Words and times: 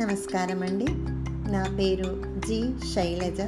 నమస్కారం 0.00 0.62
అండి 0.62 0.86
నా 1.50 1.76
పేరు 1.78 2.22
జి 2.38 2.70
శైలజ. 2.94 3.40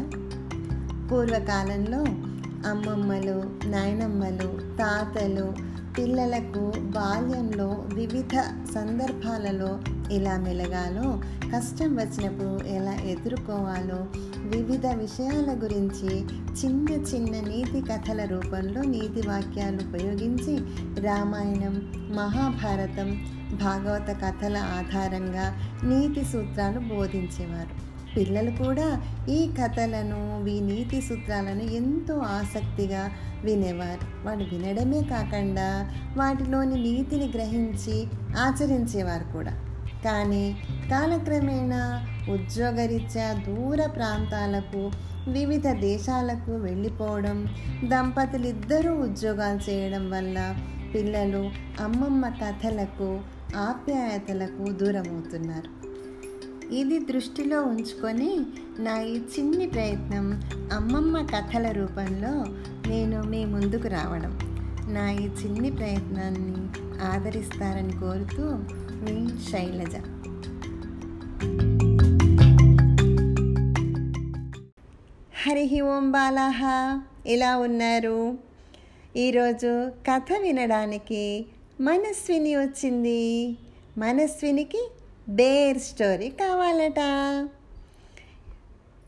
పూర్వకాలంలో 1.11 1.99
అమ్మమ్మలు 2.69 3.37
నాయనమ్మలు 3.69 4.77
తాతలు 4.77 5.55
పిల్లలకు 5.99 6.73
బాల్యంలో 6.79 7.85
వివిధ 7.95 8.41
సందర్భాలలో 8.75 9.79
ఎలా 10.13 10.39
మెలగాలో 10.39 11.21
కష్టం 11.57 11.97
వచ్చినప్పుడు 11.97 12.69
ఎలా 12.69 12.95
ఎదుర్కోవాలో 12.95 14.07
వివిధ 14.49 14.87
విషయాల 14.87 15.59
గురించి 15.63 16.25
చిన్న 16.53 16.89
చిన్న 16.93 17.49
నీతి 17.49 17.81
కథల 17.81 18.25
రూపంలో 18.25 18.83
నీతి 18.83 19.29
వాక్యాలు 19.29 19.77
ఉపయోగించి 19.77 20.59
రామాయణం 21.01 21.75
మహాభారతం 22.15 23.42
భాగవత 23.53 24.11
కథల 24.25 24.57
ఆధారంగా 24.57 25.57
నీతి 25.85 26.25
సూత్రాలు 26.25 26.79
బోధించేవారు. 26.79 27.93
పిల్లలు 28.17 28.51
కూడా 28.51 29.03
ఈ 29.29 29.51
కథలను 29.63 30.47
ఈ 30.47 30.61
నీతి 30.61 31.01
సూత్రాలను 31.01 31.63
ఎంతో 31.63 32.19
ఆసక్తిగా 32.19 33.11
వినేవారు. 33.45 34.27
వాడు 34.27 34.45
వినడమే 34.45 35.03
కాకుండా 35.03 35.91
వాటిలోని 36.17 36.83
నీతిని 36.83 37.29
గ్రహించి 37.29 38.07
ఆచరించేవారు 38.39 39.33
కూడా. 39.33 39.53
కానీ 40.05 40.57
కాలక్రమేణా 40.91 42.07
ఉద్యోగరీత్యా 42.33 43.33
దూర 43.33 43.87
ప్రాంతాలకు 43.87 44.91
వివిధ 45.31 45.69
దేశాలకు 45.69 46.53
వెళ్ళిపోవడం 46.53 47.49
దంపతులు 47.85 48.47
ఇద్దరూ 48.47 48.95
ఉద్యోగాలు 48.95 49.71
చేయడం 49.71 50.11
వల్ల 50.11 50.55
పిల్లలు 50.95 51.51
అమ్మమ్మ 51.83 52.29
కథలకు 52.29 53.21
ఆప్యాయతలకు 53.57 54.73
దూరమవుతున్నారు. 54.73 55.93
ఇది 56.75 56.99
దృష్టిలో 56.99 57.63
ఉంచుకొని 57.63 58.47
నా 58.79 59.01
ఈ 59.01 59.17
చిన్ని 59.17 59.67
ప్రయత్నం 59.67 60.43
అమ్మమ్మ 60.73 61.21
కథల 61.21 61.71
రూపంలో 61.71 62.45
నేను 62.91 63.23
మీ 63.23 63.45
ముందుకు 63.45 63.89
రావడం. 63.89 64.39
నా 64.89 65.11
ఈ 65.11 65.27
చిన్ని 65.27 65.71
ప్రయత్నాన్ని 65.71 66.69
ఆదరిస్తారని 67.03 67.93
కోరుతూ 67.93 68.43
మీ 69.03 69.29
శైలజ. 69.51 69.97
హరి 75.47 75.81
ఓం 75.81 76.11
బాలాహ. 76.11 76.61
ఎలా 77.27 77.59
ఉన్నారు? 77.59 78.39
ఈరోజు 79.17 79.91
కథ 80.11 80.33
వినడానికి 80.43 81.47
మనస్విని 81.83 82.57
వచ్చింది. 82.57 83.21
మనస్వినికి 83.99 84.89
బేర్ 85.29 85.79
స్టోరీ 85.79 86.29
కావాలట. 86.29 87.01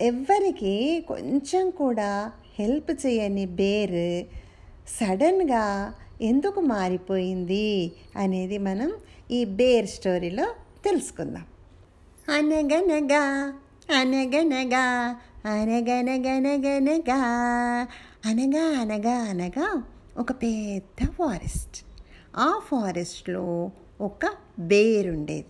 ఎవ్వరికి 0.00 1.04
కొంచెం 1.08 1.70
కూడా 1.70 2.32
హెల్ప్ 2.58 3.06
చేయని 3.06 3.46
బేర్ 3.46 4.26
సడన్గా 4.88 5.94
ఎందుకు 6.22 6.60
మారిపోయింది 6.60 7.92
అనేది 8.16 8.58
మనం 8.58 8.92
ఈ 9.30 9.44
బేర్ 9.44 9.86
స్టోరీలో 9.86 10.46
తెలుసుకుందాం. 10.84 11.46
అనగనగా 12.28 13.24
అనగనగా 14.00 14.84
అనగనగనగనగా 15.46 17.18
అనగా 18.26 18.66
అనగా 18.80 19.16
అనగా 19.30 19.82
ఒక 20.18 20.32
పెద్ద 20.32 21.10
ఫారెస్ట్ 21.10 21.76
ఆ 22.36 22.60
ఫారెస్ట్లో 22.64 23.70
ఒక 24.00 24.30
బేర్ 24.58 25.08
ఉండేది 25.08 25.44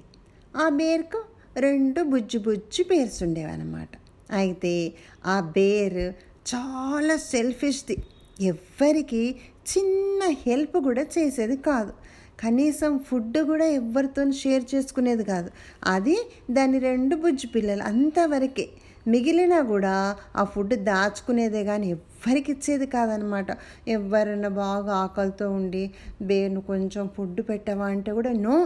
ఆ 0.56 0.68
బేర్కు 0.68 1.24
రెండు 1.60 2.02
బుజ్జు 2.02 2.38
బుజ్జు 2.38 2.82
బేర్స్ 2.82 3.22
ఉండేవన్నమాట 3.22 3.88
అయితే 4.30 4.92
ఆ 5.26 5.40
బేర్ 5.40 6.12
చాలా 6.54 7.16
సెల్ఫిష్ది. 7.16 7.96
ఎవ్వరికి 8.40 9.36
చిన్న 9.68 10.34
హెల్ప్ 10.46 10.76
కూడా 10.76 11.02
చేసేది 11.02 11.56
కాదు. 11.56 11.92
కనీసం 12.40 12.98
ఫుడ్ 12.98 13.38
కూడా 13.38 13.66
ఎవరితో 13.66 14.32
షేర్ 14.32 14.74
చేసుకునేది 14.74 15.24
కాదు. 15.24 15.50
అది 15.84 16.16
దాని 16.50 16.78
రెండు 16.78 17.16
బుజ్జు 17.16 17.46
పిల్లలు 17.46 17.82
అంతవరకే 17.82 18.68
మిగిలినా 19.06 19.58
కూడా 19.62 19.94
ఆ 20.36 20.44
ఫుడ్ 20.44 20.74
దాచుకునేదే 20.88 21.64
కానీ 21.64 21.86
ఎవ్వరికి 21.90 22.52
ఇచ్చేది 22.52 22.86
కాదనమాట. 22.86 23.48
ఎవరైనా 23.88 24.48
బాగా 24.48 24.92
ఆకలితో 24.94 25.50
ఉండి 25.50 25.84
బేను 26.22 26.60
కొంచెం 26.60 27.06
ఫుడ్ 27.16 27.40
పెట్టవా? 27.48 27.86
అంటే 27.86 28.12
కూడా 28.12 28.32
నో 28.46 28.56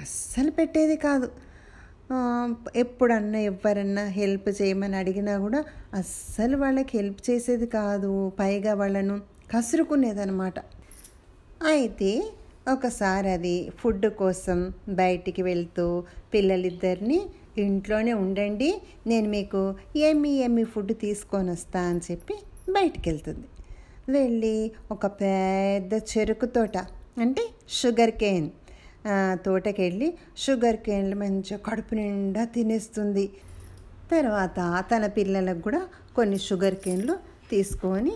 అస్సలు 0.00 0.50
పెట్టేది 0.50 0.96
కాదు. 0.96 1.28
ఎప్పుడన్నా 2.76 3.38
ఎవరన్నా 3.38 4.04
హెల్ప్ 4.18 4.48
చేయమని 4.62 4.96
అడిగినా 4.96 5.38
కూడా 5.38 5.60
అస్సలు 5.94 6.56
వాళ్ళకి 6.56 6.98
హెల్ప్ 6.98 7.30
చేసేది 7.30 7.66
కాదు. 7.66 8.32
పైగా 8.38 8.74
వాళ్ళను 8.74 9.16
కసురుకునేదనమాట. 9.52 10.58
అయితే 11.66 12.10
ఒకసారి 12.68 13.28
అది 13.30 13.72
ఫుడ్ 13.78 14.06
కోసం 14.06 14.58
బయటికి 14.88 15.42
వెళ్తూ 15.42 15.86
పిల్లలిద్దరిని 16.34 17.20
ఇంట్లోనే 17.58 18.12
ఉండండి 18.12 18.82
నేను 19.06 19.28
మీకు 19.28 19.74
ఎమ్మి 19.96 20.38
ఎమ్మి 20.38 20.64
ఫుడ్ 20.64 20.92
తీసుకొని 21.00 21.50
వస్తా 21.50 21.80
అని 21.80 22.00
చెప్పి 22.10 22.34
బయటికి 22.72 23.10
వెళ్తుంది 23.10 23.48
వెళ్ళి 24.08 24.72
ఒక 24.90 25.06
పెద్ద 25.06 25.94
చెరుకు 25.94 26.46
తోట 26.46 26.76
అంటే 27.20 27.42
షుగర్ 27.68 28.10
కేన్ 28.10 28.50
తోటకెళ్ళి 29.44 30.14
షుగర్ 30.36 30.76
కేన్లు 30.76 31.16
మంచిగా 31.16 31.58
కడుపు 31.58 31.94
నిండా 31.94 32.44
తినేస్తుంది. 32.44 33.30
తర్వాత 34.10 34.84
తన 34.90 35.06
పిల్లలకు 35.06 35.60
కూడా 35.60 35.88
కొన్ని 36.16 36.38
షుగర్ 36.38 36.74
కేన్లు 36.74 37.18
తీసుకొని 37.50 38.12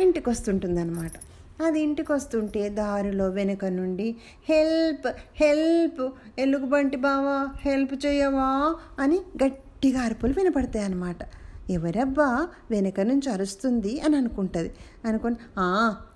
ఇంటికి 0.00 0.30
వస్తుంటుంది 0.30 0.80
అనమాట 0.80 1.12
అది 1.60 1.80
ఇంటికి 1.80 2.12
వస్తుంటే 2.12 2.68
దారిలో 2.68 3.28
వెనుక 3.28 3.64
నుండి 3.64 4.08
హెల్ప్ 4.48 5.06
హెల్ప్ 5.36 6.02
ఎలుగుబంటి 6.38 6.96
బావా 6.96 7.36
హెల్ప్ 7.60 8.06
చేయవా 8.06 8.50
అని 8.98 9.20
గట్టిగా 9.44 10.00
అరుపులు 10.00 10.32
వినపడతాయి 10.32 10.84
అన్నమాట 10.84 11.22
ఎవరబ్బా 11.70 12.48
వెనక 12.70 13.00
నుంచి 13.00 13.30
అరుస్తుంది 13.30 14.00
అని 14.00 14.16
అనుకుంటుంది. 14.16 14.70
అనుకుని 15.04 15.36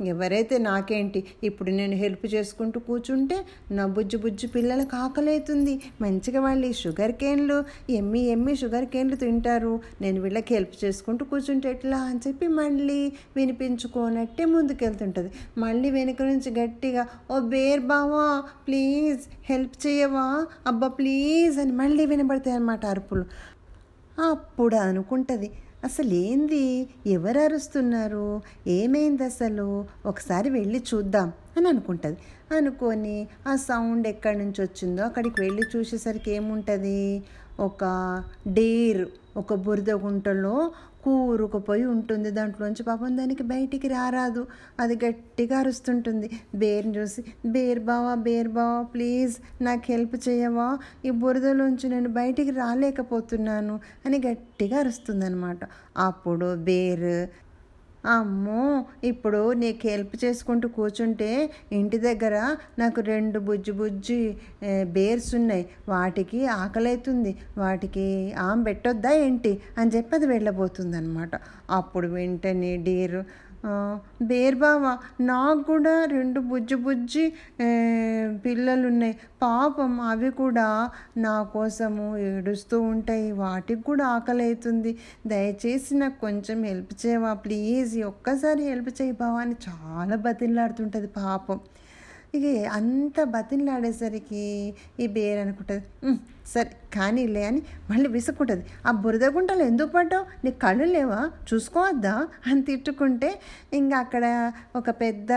ఎవరైతే 0.06 0.58
నాకేంటి 0.58 1.24
ఇప్పుడు 1.44 1.70
నేను 1.70 1.94
హెల్ప్ 1.94 2.34
చేసుకుంటూ 2.34 2.80
కూర్చుంటే 2.80 3.44
నా 3.70 3.86
బుజ్జు 3.86 4.18
బుజ్జు 4.18 4.46
పిల్లలకు 4.46 4.96
ఆకలవుతుంది 4.96 5.80
మంచిగా 6.00 6.40
వాళ్ళు 6.40 6.66
ఈ 6.66 6.72
షుగర్ 6.72 7.12
కేన్లు 7.12 7.64
ఎమ్మి 7.90 8.20
ఎమ్మి 8.20 8.56
షుగర్ 8.56 8.84
కేన్లు 8.84 9.16
తింటారు. 9.16 9.80
నేను 10.00 10.20
వీళ్ళకి 10.20 10.54
హెల్ప్ 10.54 10.84
చేసుకుంటూ 10.84 11.24
కూర్చుంటే 11.24 11.70
ఎట్లా? 11.70 11.96
అని 11.96 12.20
చెప్పి 12.28 12.46
మళ్ళీ 12.46 13.12
వినిపించుకోనట్టే 13.36 14.44
ముందుకెళ్తుంటుంది. 14.44 15.32
మళ్ళీ 15.58 15.90
వెనుక 15.90 16.22
నుంచి 16.22 16.60
గట్టిగా 16.60 17.06
ఓ 17.30 17.38
బేర్ 17.38 17.80
బావా 17.80 18.42
ప్లీజ్ 18.66 19.20
హెల్ప్ 19.44 19.86
చేయవా? 19.86 20.46
అబ్బా 20.66 20.88
ప్లీజ్ 20.88 21.58
అని 21.58 21.72
మళ్ళీ 21.72 22.06
వినబడతాయి 22.06 22.56
అన్నమాట 22.56 22.86
అరుపులు. 22.86 23.24
అప్పుడు 24.18 24.76
అనుకుంటుంది. 24.76 25.50
అసలేంది 25.84 26.88
ఎవరు 27.06 27.38
అరుస్తున్నారు? 27.38 28.42
ఏమైంది 28.66 29.24
అసలు? 29.24 29.84
ఒకసారి 30.06 30.50
వెళ్ళి 30.50 30.82
చూద్దాం 30.94 31.32
అని 31.56 31.68
అనుకుంటుంది. 31.68 32.18
అనుకొని 32.56 33.28
ఆ 33.48 33.56
సౌండ్ 33.56 34.06
ఎక్కడి 34.08 34.38
నుంచి 34.38 34.62
వచ్చిందో 34.62 35.02
అక్కడికి 35.02 35.40
వెళ్ళి 35.40 35.62
చూసేసరికి 35.76 36.30
ఏముంటుంది? 36.30 37.22
ఒక 37.60 37.84
డేర్ 38.48 39.08
ఒక 39.36 39.54
బురద 39.54 39.90
గుంటలో 39.90 40.70
కూరుకుపోయి 41.04 41.84
ఉంటుంది 41.84 42.30
దాంట్లోంచి. 42.30 42.82
పాపం 42.82 43.16
దానికి 43.16 43.42
బయటికి 43.42 43.88
రారాదు. 43.88 44.46
అది 44.80 44.98
గట్టిగా 45.04 45.58
అరుస్తుంటుంది. 45.58 46.30
బేర్ని 46.54 46.98
చూసి 46.98 47.24
బేర్ 47.46 47.80
బావా 47.80 48.14
బేర్ 48.14 48.48
బావా 48.48 48.82
ప్లీజ్ 48.82 49.36
నాకు 49.62 49.82
హెల్ప్ 49.88 50.28
చేయవా? 50.28 50.78
ఈ 51.04 51.10
బురదలోంచి 51.10 51.88
నేను 51.88 52.08
బయటికి 52.08 52.50
రాలేకపోతున్నాను. 52.50 53.80
అని 54.06 54.22
గట్టిగా 54.26 54.78
అరుస్తుందనమాట 54.78 55.58
అప్పుడు 55.98 56.56
బేర్ 56.56 57.26
అమ్మో 58.04 58.84
ఇప్పుడు 59.04 59.52
నీకు 59.52 59.88
హెల్ప్ 59.88 60.24
చేసుకుంటూ 60.24 60.68
కూర్చుంటే 60.68 61.50
ఇంటి 61.72 61.98
దగ్గర 61.98 62.56
నాకు 62.78 63.00
రెండు 63.00 63.38
బుజ్జి 63.38 63.72
బుజ్జి 63.72 64.36
బేర్స్ 64.82 65.34
ఉన్నాయి. 65.34 65.64
వాటికి 65.88 66.46
ఆకలైతుంది. 66.46 67.32
వాటికి 67.58 68.06
ఆమె 68.38 68.64
పెట్టొద్దా 68.64 69.12
ఏంటి? 69.12 69.58
అని 69.78 69.90
చెప్పి 69.90 70.16
అది 70.16 70.26
వెళ్ళబోతుంది 70.26 70.96
అనమాట 70.96 71.30
అప్పుడు 71.70 72.08
వెంటనే 72.08 72.76
డీరు 72.76 73.22
బేర్బావా 74.22 74.92
నాకు 75.20 75.62
కూడా 75.62 76.04
రెండు 76.04 76.40
బుజ్జి 76.50 76.76
బుజ్జి 76.86 77.24
పిల్లలు 78.44 78.86
ఉన్నాయి 78.88 79.14
పాపం 79.42 80.00
అవి 80.10 80.30
కూడా 80.42 80.66
నా 81.26 81.34
కోసము 81.54 82.16
ఏడుస్తూ 82.28 82.80
ఉంటాయి. 82.92 83.32
వాటికి 83.42 83.82
కూడా 83.82 84.04
ఆకలి 84.16 84.44
అవుతుంది. 84.44 84.92
దయచేసి 85.26 85.94
నాకు 85.94 86.18
కొంచెం 86.20 86.58
హెల్ప్ 86.64 86.94
చేయవా? 87.06 87.32
ప్లీజ్ 87.46 87.94
ఒక్కసారి 88.12 88.62
హెల్ప్ 88.70 88.92
చేయి 89.00 89.12
బావా 89.22 89.40
అని 89.40 89.56
చాలా 89.68 90.16
బతిలాడుతుంటుంది 90.28 91.06
పాపం. 91.20 91.60
ఇక 92.36 92.46
అంత 92.78 93.18
బతిన్లాడేసరికి 93.34 94.42
ఈ 95.00 95.06
బేర్ 95.14 95.38
అనుకుంటుంది. 95.38 95.84
సరే 96.52 96.70
కానీలే 96.94 97.42
అని 97.44 97.60
మళ్ళీ 97.90 98.08
విసుక్కుంటుంది. 98.08 98.64
ఆ 98.86 98.90
బురద 99.04 99.24
గుంటలు 99.36 99.62
ఎందుకు 99.62 99.90
పడ్డావు? 99.96 100.24
నీకు 100.44 100.58
కళ్ళు 100.64 100.86
లేవా? 100.94 101.20
చూసుకోవద్దా 101.48 102.14
అని 102.46 102.62
తిట్టుకుంటే 102.62 103.30
ఇంకా 103.72 103.96
అక్కడ 103.98 104.24
ఒక 104.76 104.90
పెద్ద 105.02 105.32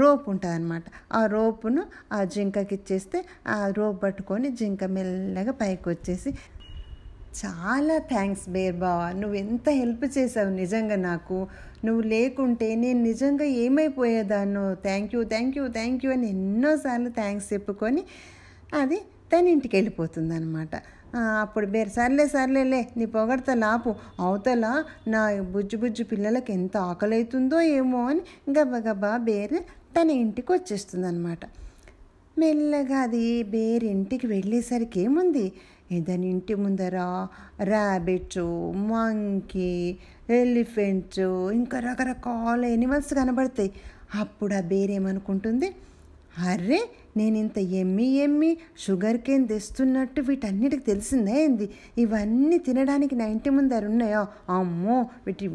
రోప్ 0.00 0.24
ఉంటుంది 0.28 0.54
అనమాట 0.54 0.84
ఆ 1.12 1.22
రోపును 1.26 1.84
ఆ 2.12 2.20
జింకకి 2.24 2.74
ఇచ్చేస్తే 2.74 3.20
ఆ 3.48 3.58
రోప్ 3.78 4.02
పట్టుకొని 4.02 4.50
జింక 4.60 4.84
మెల్లగా 4.96 5.52
పైకి 5.62 5.88
వచ్చేసి 5.88 6.32
చాలా 7.34 7.94
థ్యాంక్స్ 8.08 8.46
బేర్ 8.48 8.76
బావా 8.76 9.06
నువ్వు 9.12 9.36
ఎంత 9.36 9.68
హెల్ప్ 9.78 10.04
చేసావు 10.16 10.50
నిజంగా 10.54 10.96
నాకు. 11.02 11.38
నువ్వు 11.84 12.02
లేకుంటే 12.08 12.68
నేను 12.74 13.00
నిజంగా 13.02 13.46
ఏమైపోయేదాన్నో. 13.62 14.64
Thank 14.84 15.14
you 15.14 15.22
thank 15.24 15.56
you 15.58 15.64
thank 15.68 16.04
you 16.04 16.10
అని 16.12 16.26
ఎన్నోసార్లు 16.28 17.10
థ్యాంక్స్ 17.10 17.48
చెప్పుకొని 17.52 18.02
అది 18.72 18.98
తన 19.32 19.46
ఇంటికి 19.48 19.74
వెళ్ళిపోతుంది 19.76 20.34
అనమాట 20.34 20.74
అప్పుడు 21.42 21.66
బేర్ 21.66 21.90
సర్లే 21.90 22.26
సర్లేలే 22.26 22.82
నీ 22.96 23.04
పొగడత 23.06 23.50
లాపు 23.56 23.90
అవతల 24.20 24.66
నా 25.08 25.22
బుజ్జు 25.54 25.76
బుజ్జు 25.76 26.04
పిల్లలకి 26.04 26.52
ఎంత 26.52 26.76
ఆకలి 26.90 27.16
అవుతుందో 27.16 27.58
ఏమో 27.72 28.00
అని 28.06 28.22
గబగబా 28.52 29.16
బేర్ 29.26 29.58
తన 29.96 30.08
ఇంటికి 30.22 30.50
వచ్చేస్తుంది 30.52 31.06
అనమాట 31.06 31.42
మెల్లగా 32.38 33.00
అది 33.00 33.42
బేరింటికి 33.42 34.26
వెళ్ళేసరికి 34.26 35.00
ఏముంది? 35.00 35.52
దాని 35.98 36.30
ఇంటి 36.30 36.54
ముందర 36.54 37.26
ర్యాబిట్స్ 37.62 38.72
మంకీ 38.74 39.96
ఎలిఫెంట్స్ 40.30 41.20
ఇంకా 41.52 41.78
రకరకాల 41.78 42.64
ఎనిమల్స్ 42.64 43.14
కనబడతాయి. 43.14 43.72
అప్పుడు 44.14 44.54
ఆ 44.54 44.60
బేర్ 44.60 44.90
ఏమనుకుంటుంది? 44.90 45.74
అర్రే 46.38 46.82
నేను 47.16 47.38
ఇంత 47.38 47.58
ఎమ్మి 47.58 48.04
ఎమ్మి 48.04 48.56
షుగర్ 48.78 49.16
కేన్ 49.16 49.48
తెస్తున్నట్టు 49.48 50.20
వీటన్నిటికి 50.20 50.82
తెలిసిందే 50.82 51.44
ఏంది? 51.44 51.70
ఇవన్నీ 51.98 52.58
తినడానికి 52.58 53.16
నా 53.16 53.24
ఇంటి 53.26 53.50
ముందర 53.50 53.86
ఉన్నాయో? 53.86 54.26
అమ్మో 54.48 55.06
వీటి 55.26 55.50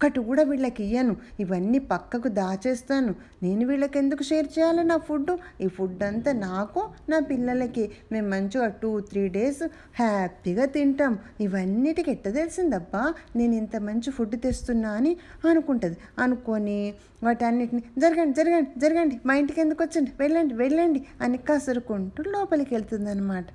ఒక్కటి 0.00 0.20
కూడా 0.26 0.42
వీళ్ళకి 0.48 0.80
ఇయ్యను. 0.84 1.14
ఇవన్నీ 1.42 1.78
పక్కకు 1.92 2.28
దాచేస్తాను. 2.36 3.12
నేను 3.44 3.62
వీళ్ళకి 3.66 3.96
ఎందుకు 3.98 4.22
షేర్ 4.28 4.48
చేయాలి 4.56 4.82
నా 4.90 4.96
ఫుడ్ 5.06 5.32
ఈ 5.64 5.68
ఫుడ్ 5.76 6.02
అంతా 6.08 6.32
నాకు 6.42 6.82
నా 7.10 7.18
పిల్లలకి. 7.30 7.84
మేము 8.12 8.28
మంచిగా 8.34 8.68
టూ 8.82 8.90
త్రీ 9.08 9.22
డేస్ 9.28 9.64
హ్యాపీగా 10.00 10.66
తింటాం. 10.76 11.18
ఇవన్నిటికి 11.46 12.12
ఎట్ట 12.14 12.24
తెలిసిందబ్బా? 12.38 13.02
నేను 13.36 13.56
ఇంత 13.62 13.76
మంచి 13.88 14.12
ఫుడ్ 14.18 14.38
తెస్తున్నా 14.46 14.92
అని 15.00 15.12
అనుకుంటుంది. 15.50 15.98
అనుకొని 16.18 16.78
వాటన్నిటిని 17.26 17.82
జరగండి 17.98 18.34
జరగండి 18.40 18.72
జరగండి 18.80 19.18
మా 19.26 19.34
ఇంటికి 19.42 19.60
ఎందుకు 19.66 19.82
వచ్చండి 19.84 20.12
వెళ్ళండి 20.22 20.54
వెళ్ళండి 20.54 21.02
అని 21.20 21.38
కసురుకుంటూ 21.50 22.30
లోపలికి 22.30 22.74
వెళ్తుందనమాట 22.74 23.46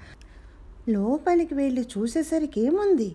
లోపలికి 0.90 1.56
వెళ్ళి 1.56 1.86
చూసేసరికి 1.94 2.60
ఏముంది? 2.68 3.12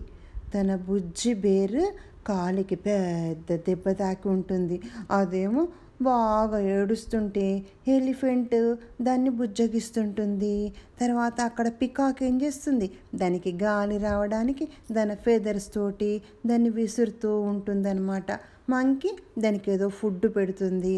తన 0.53 0.75
బుజ్జి 0.85 1.31
బేరు 1.33 1.83
కాలికి 2.29 2.75
పెద్ద 2.87 3.57
దెబ్బ 3.67 3.91
తాకి 3.99 4.27
ఉంటుంది. 4.35 4.77
అదేమో 5.11 5.63
బాగా 6.01 6.57
ఏడుస్తుంటే 6.73 7.45
ఎలిఫెంట్ 7.87 8.55
దాన్ని 9.01 9.31
బుజ్జగిస్తుంటుంది. 9.39 10.53
తర్వాత 11.01 11.37
అక్కడ 11.41 11.67
పికాక్ 11.81 12.21
ఏం 12.23 12.35
చేస్తుంది? 12.41 12.87
దానికి 13.15 13.51
గాలి 13.63 13.97
రావడానికి 13.97 14.67
దాని 14.91 15.15
ఫెదర్స్ 15.25 15.69
తోటి 15.73 16.11
దాన్ని 16.45 16.71
విసురుతూ 16.79 17.31
ఉంటుందన్నమాట. 17.51 18.31
మంకీ 18.69 19.11
దానికి 19.39 19.67
ఏదో 19.71 19.89
ఫుడ్ 19.99 20.27
పెడుతుంది. 20.35 20.97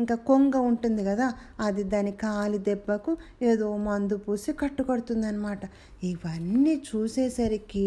ఇంకా 0.00 0.16
కొంగ 0.28 0.56
ఉంటుంది 0.70 1.02
కదా 1.04 1.26
అది 1.60 1.82
దాని 1.92 2.12
కాలి 2.22 2.58
దెబ్బకు 2.68 3.12
ఏదో 3.42 3.68
మందు 3.86 4.16
పూసి 4.16 4.52
కట్టుకొడుతుంది 4.52 5.26
అనమాట 5.26 5.62
ఇవన్నీ 6.04 6.74
చూసేసరికి 6.88 7.86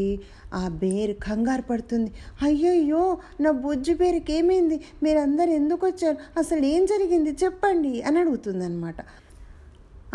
ఆ 0.54 0.63
బేరు 0.81 1.15
కంగారు 1.25 1.65
పడుతుంది. 1.71 2.12
అయ్యయ్యో 2.42 3.04
నా 3.42 3.51
బొజ్జు 3.65 3.94
బేరుకి 3.94 4.33
ఏమైంది? 4.33 4.77
మీరందరు 5.04 5.51
ఎందుకు 5.60 5.83
వచ్చారు? 5.88 6.18
అసలు 6.39 6.65
ఏం 6.65 6.83
జరిగింది? 6.86 7.33
చెప్పండి 7.44 7.94
అని 8.01 8.19
అడుగుతుంది 8.19 8.63
అనమాట 8.66 9.00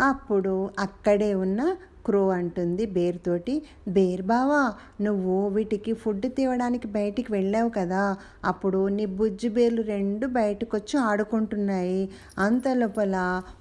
అప్పుడు 0.01 0.55
అక్కడే 0.79 1.31
ఉన్న 1.45 1.61
క్రో 2.09 2.23
అంటుంది 2.29 2.85
బేర్తోటి. 2.97 3.55
బేర్ 3.87 4.23
బావా 4.31 4.61
నువ్వు 5.01 5.35
వీటికి 5.47 5.93
ఫుడ్ 5.93 6.27
తీవడానికి 6.37 6.87
బయటికి 6.87 7.31
వెళ్ళావు 7.31 7.69
కదా. 7.69 8.03
అప్పుడు 8.45 8.81
నీ 8.97 9.05
బుజ్జి 9.19 9.49
బేర్లు 9.49 9.83
రెండు 9.93 10.27
బయటకు 10.39 10.73
వచ్చి 10.77 10.95
ఆడుకుంటున్నాయి. 10.99 12.01
అంత 12.37 12.63
లోపల 12.81 13.15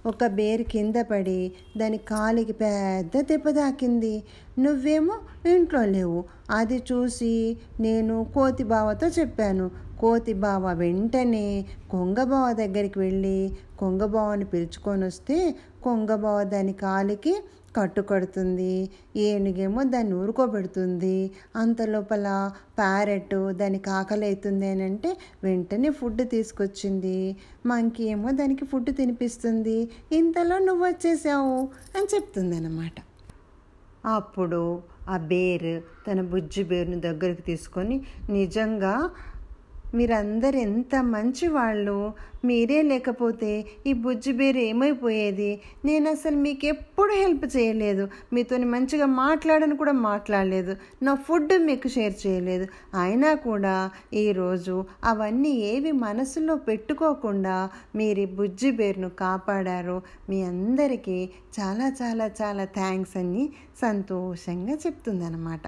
ఒక 0.06 0.26
బేర్ 0.38 0.62
కింద 0.62 0.98
పడి 1.10 1.40
దాని 1.76 1.98
కాలికి 2.12 2.52
పెద్ద 2.52 3.20
దెబ్బ 3.30 3.48
తాకింది. 3.50 4.14
నువ్వేమో 4.58 5.16
ఇంట్లో 5.54 5.82
లేవు. 5.96 6.20
అది 6.50 6.78
చూసి 6.92 7.34
నేను 7.80 8.14
కోతి 8.34 8.64
బావతో 8.64 9.06
చెప్పాను. 9.18 9.66
కోతి 10.00 10.32
బావ 10.42 10.64
వెంటనే 10.72 11.46
కొంగ 11.90 12.18
బావ 12.24 12.46
దగ్గరికి 12.52 12.98
వెళ్ళి 12.98 13.38
కొంగ 13.78 14.04
బావని 14.04 14.44
పిలుచుకొని 14.44 15.04
వస్తే 15.04 15.38
కొంగ 15.82 16.10
బావ 16.14 16.38
దాని 16.52 16.74
కాలికి 16.82 17.34
కట్టుకడుతుంది 17.76 18.90
ఏనుగేమో 19.16 19.82
దాన్ని 19.94 20.14
ఊరుకోబెడుతుంది. 20.14 21.30
అంత 21.56 21.82
లోపల 21.94 22.26
ప్యారెట్ 22.78 23.36
దానికి 23.62 23.90
ఆకలి 23.90 24.26
అవుతుంది 24.26 24.66
అని 24.66 24.82
అంటే 24.82 25.16
వెంటనే 25.44 25.90
ఫుడ్ 25.90 26.22
తీసుకొచ్చింది. 26.30 27.36
మంకీ 27.66 28.04
ఏమో 28.04 28.30
దానికి 28.30 28.64
ఫుడ్ 28.64 28.90
తినిపిస్తుంది. 28.96 29.78
ఇంతలో 30.12 30.58
నువ్వు 30.58 30.84
వచ్చేసావు 30.84 31.56
అని 31.96 32.08
చెప్తుంది 32.14 32.56
అన్నమాట 32.56 32.96
అప్పుడు 34.06 34.62
ఆ 35.08 35.16
బేర్ 35.30 35.72
తన 36.06 36.20
బుజ్జి 36.20 36.62
బేరుని 36.64 37.00
దగ్గరికి 37.00 37.42
తీసుకొని 37.42 37.96
నిజంగా 38.30 38.94
మీరందరు 39.94 40.56
ఎంత 40.56 40.96
మంచి 40.96 41.48
వాళ్ళు 41.48 42.12
మీరే 42.44 42.82
లేకపోతే 42.82 43.66
ఈ 43.86 43.92
బుజ్జి 43.92 44.32
బేరు 44.32 44.58
ఏమైపోయేది? 44.58 45.60
నేను 45.84 46.10
అసలు 46.10 46.36
మీకు 46.36 46.66
ఎప్పుడు 46.66 47.12
హెల్ప్ 47.12 47.56
చేయలేదు. 47.56 48.08
మీతో 48.32 48.58
మంచిగా 48.58 49.06
మాట్లాడని 49.06 49.76
కూడా 49.76 49.92
మాట్లాడలేదు. 49.92 50.76
నా 51.02 51.14
ఫుడ్ 51.14 51.52
మీకు 51.58 51.88
షేర్ 51.88 52.26
చేయలేదు. 52.26 52.68
అయినా 53.00 53.34
కూడా 53.34 53.90
ఈరోజు 54.14 54.84
అవన్నీ 55.04 55.50
ఏవి 55.50 55.92
మనసులో 55.92 56.56
పెట్టుకోకుండా 56.56 57.70
మీరు 57.94 58.20
ఈ 58.20 58.24
బుజ్జి 58.24 58.70
బేరును 58.70 59.08
కాపాడారు. 59.08 60.02
మీ 60.28 60.42
అందరికీ 60.42 61.30
చాలా 61.60 61.92
చాలా 62.02 62.30
చాలా 62.42 62.64
థ్యాంక్స్ 62.64 63.16
అని 63.16 63.48
సంతోషంగా 63.80 64.74
చెప్తుందన్నమాట. 64.74 65.60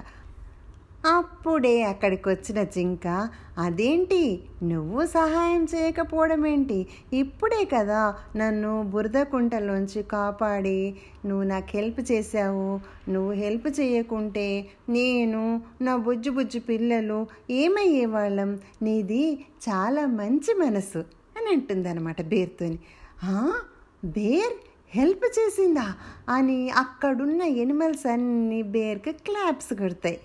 అప్పుడే 1.07 1.83
అక్కడికి 1.83 2.29
వచ్చిన 2.29 2.63
జింక 2.63 3.29
అదేంటి? 3.59 4.43
నువ్వు 4.63 5.07
సహాయం 5.07 5.65
చేయకపోవడం 5.65 6.47
ఏంటి 6.47 6.87
ఇప్పుడే 7.13 7.65
కదా 7.65 8.15
నన్ను 8.37 8.83
బురద 8.83 9.23
కుంటలోంచి 9.23 10.03
కాపాడి 10.03 10.95
నువ్వు 11.27 11.45
నాకు 11.45 11.67
హెల్ప్ 11.69 12.13
చేశావు. 12.13 12.81
నువ్వు 13.11 13.33
హెల్ప్ 13.33 13.81
చేయకుంటే 13.81 14.67
నేను 14.89 15.63
నా 15.81 15.97
బుజ్జు 15.97 16.31
బుజ్జు 16.31 16.59
పిల్లలు 16.59 17.27
ఏమయ్యేవాళ్ళం? 17.51 18.59
నీది 18.83 19.45
చాలా 19.69 20.07
మంచి 20.07 20.55
మనసు 20.55 20.99
అని 21.37 21.53
అంటుందన్నమాట 21.53 22.23
బేర్తోని. 22.23 22.79
బేర్? 24.05 24.55
హెల్ప్ 24.93 25.25
చేసిందా? 25.25 25.95
అని 26.29 26.71
అక్కడున్న 26.71 27.43
ఎనిమల్స్ 27.43 28.07
అన్ని 28.07 28.63
బేర్కి 28.63 29.13
క్లాప్స్ 29.13 29.75
కొడతాయి. 29.75 30.21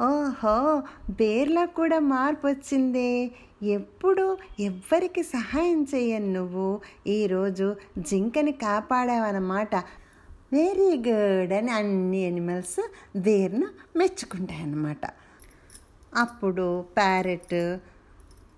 ఓహో 0.00 0.82
బేర్లో 1.10 1.66
కూడా 1.66 1.98
మార్పు 1.98 2.46
వచ్చిందే 2.46 3.30
ఎప్పుడు 3.62 4.38
ఎవ్వరికి 4.60 5.22
సహాయం 5.22 5.82
చేయను 5.82 6.32
నువ్వు. 6.32 6.80
ఈరోజు 7.06 7.76
జింకని 7.98 8.52
కాపాడావన్నమాట 8.52 9.74
వెరీ 10.52 11.02
గుడ్ 11.08 11.52
అని 11.52 11.70
అన్ని 11.70 12.22
ఎనిమల్స్ 12.22 12.90
బేర్ను 13.18 13.66
మెచ్చుకుంటాయన్నమాట. 13.96 15.06
అప్పుడు 16.16 16.82
ప్యారెట్ 16.82 17.78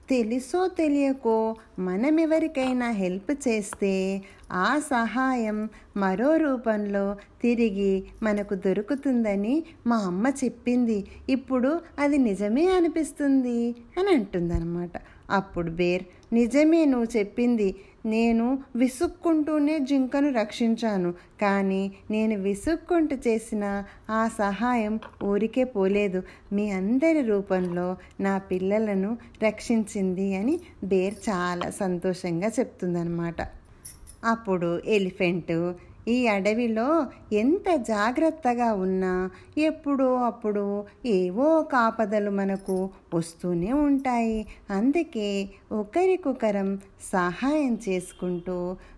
తెలుసో 0.09 0.69
తెలియకో 0.69 1.57
మనం 1.79 2.21
ఎవరికైనా 2.21 2.91
హెల్ప్ 2.91 3.49
చేస్తే 3.49 4.23
ఆ 4.53 4.79
సహాయం 4.79 5.69
మరో 5.97 6.37
రూపంలో 6.37 7.17
తిరిగి 7.43 8.05
మనకు 8.23 8.55
దొరుకుతుందని 8.55 9.65
మా 9.87 9.97
అమ్మ 9.97 10.33
చెప్పింది. 10.45 11.07
ఇప్పుడు 11.29 11.81
అది 11.99 12.19
నిజమే 12.19 12.67
అనిపిస్తుంది 12.67 13.77
అని 13.99 14.09
అంటుందన్నమాట. 14.09 14.93
అప్పుడు 15.30 15.70
బేర్ 15.70 16.02
నిజమే 16.32 16.85
నువ్వు 16.85 17.18
చెప్పింది. 17.18 17.75
నేను 18.06 18.58
విసుక్కుంటూనే 18.76 19.78
జింకను 19.78 20.32
రక్షించాను. 20.32 21.14
కానీ 21.40 21.92
నేను 22.11 22.37
విసుక్కుంటూ 22.42 23.16
చేసిన 23.16 23.85
ఆ 24.11 24.28
సహాయం 24.38 25.00
ఊరికే 25.25 25.64
పోలేదు. 25.64 26.23
మీ 26.52 26.70
అందరి 26.70 27.23
రూపంలో 27.23 27.97
నా 28.20 28.38
పిల్లలను 28.38 29.18
రక్షించింది 29.42 30.37
అని 30.37 30.61
బేర్ 30.85 31.14
చాలా 31.28 31.70
సంతోషంగా 31.70 32.49
చెప్తుందనమాట 32.49 33.40
అప్పుడు 34.25 34.80
ఎలిఫెంట్ 34.87 35.73
ఈ 36.09 36.27
అడవిలో 36.27 36.88
ఎంత 37.33 37.69
జాగ్రత్తగా 37.88 38.69
ఉన్నా 38.85 39.12
ఎప్పుడో 39.61 40.09
అప్పుడు 40.25 40.65
ఏవో 41.15 41.49
కాపదలు 41.73 42.31
మనకు 42.31 42.77
వస్తూనే 43.15 43.73
ఉంటాయి. 43.87 44.38
అందుకే 44.71 45.29
ఒకరికొకరం 45.73 46.71
సహాయం 47.12 47.79
చేసుకుంటూ 47.88 48.57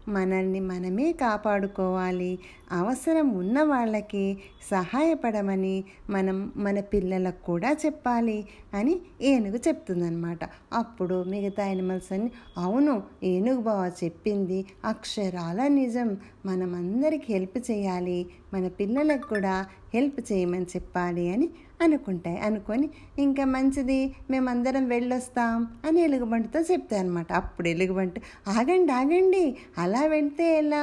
మనల్ని 0.08 0.60
మనమే 0.70 1.12
కాపాడుకోవాలి. 1.22 2.30
అవసరం 2.72 3.28
ఉన్న 3.38 3.62
వాళ్ళకి 3.62 4.24
సహాయపడమని 4.70 5.76
మనం 6.10 6.36
మన 6.56 6.80
పిల్లలకు 6.92 7.42
కూడా 7.44 7.76
చెప్పాలి 7.84 8.38
అని 8.74 8.94
ఏనుగు 9.22 9.60
చెప్తుందనమాట 9.68 10.42
అప్పుడు 10.72 11.22
మిగతా 11.24 11.66
యానిమల్స్ 11.66 12.12
అని 12.12 12.28
అవును 12.56 12.94
ఏనుగు 13.24 13.60
బావ 13.60 13.90
చెప్పింది 14.02 14.58
అక్షరాల 14.84 15.60
నిజం. 15.74 16.10
మనం 16.46 16.70
అందరికి 17.00 17.32
హెల్ప్ 17.32 17.70
చేయాలి. 17.70 18.16
మన 18.54 18.68
పిల్లలకు 18.68 19.26
కూడా 19.28 19.52
హెల్ప్ 19.94 20.32
చేయమని 20.32 20.64
చెప్పాలి 20.64 21.22
అని 21.32 21.46
అనుకుంటాయి. 21.80 22.38
అనుకొని 22.38 22.90
ఇంకా 23.18 23.44
మంచిది 23.44 23.96
మేమందరం 24.30 24.84
వెళ్ళొస్తాం 24.88 25.54
అని 25.84 26.00
ఎలుగుబంటితో 26.00 26.60
చెప్తాయి 26.60 27.02
అనమాట 27.02 27.32
అప్పుడు 27.32 27.68
ఎలుగుబంటి 27.68 28.20
ఆగండి 28.48 28.92
ఆగండి 28.92 29.56
అలా 29.78 30.02
వెళ్తే 30.04 30.58
ఎలా? 30.58 30.82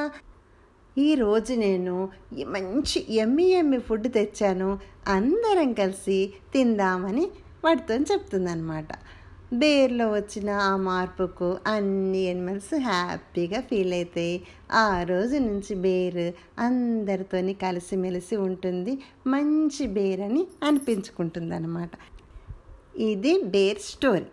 ఈరోజు 0.98 1.52
నేను 1.54 2.08
మంచి 2.46 3.14
ఎమ్మి 3.14 3.46
ఎమ్మి 3.50 3.78
ఫుడ్ 3.78 4.08
తెచ్చాను. 4.12 4.70
అందరం 5.08 5.72
కలిసి 5.72 6.18
తిందామని 6.52 7.26
వాటితో 7.64 7.94
చెప్తుందనమాట 7.94 8.88
బేర్లో 9.52 10.10
వచ్చిన 10.12 10.50
ఆ 10.50 10.76
మార్పుకు 10.76 11.58
అన్ని 11.66 12.18
ఎనిమల్స్ 12.18 12.80
హ్యాపీగా 12.80 13.60
ఫీల్ 13.60 13.92
అవుతాయి 13.92 14.42
ఆ 14.72 15.02
రోజు 15.02 15.36
నుంచి 15.36 15.74
బేర్ 15.74 16.32
అందరితోని 16.58 17.54
కలిసిమెలిసి 17.54 18.36
ఉంటుంది. 18.36 18.98
మంచి 19.26 19.86
బేర్ 19.86 20.20
అని 20.20 20.46
అనిపించుకుంటుంది 20.62 21.54
అనమాట 21.54 21.90
ఇది 22.98 23.42
బేర్ 23.42 23.78
స్టోరీ. 23.78 24.26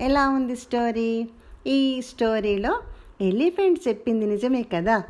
ఎలా 0.00 0.28
ఉంది 0.28 0.56
స్టోరీ? 0.56 1.28
ఈ 1.66 2.02
స్టోరీలో 2.02 2.80
ఎలిఫెంట్ 3.20 3.88
చెప్పింది 3.88 4.26
నిజమే 4.26 4.62
కదా? 4.62 5.02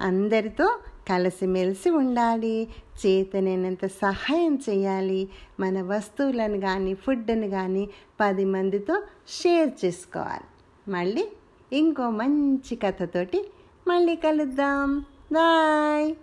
అందరితో 0.00 0.78
కలిసిమెలిసి 1.08 1.90
ఉండాలి 1.90 2.68
చేతనైనంత 3.06 3.86
సహాయం 3.86 4.58
చేయాలి. 4.70 5.28
మన 5.60 5.82
వస్తువులను 5.82 6.60
కానీ 6.60 6.94
ఫుడ్ని 6.94 7.50
కానీ 7.50 7.88
పది 8.20 8.44
మందితో 8.44 9.02
షేర్ 9.28 9.84
చేసుకోవాలి. 9.84 10.46
మళ్ళీ 10.88 11.24
ఇంకో 11.72 12.10
మంచి 12.10 12.76
కథతోటి 12.76 13.44
మళ్ళీ 13.88 14.16
కలుద్దాం. 14.16 15.04
బాయ్! 15.32 16.14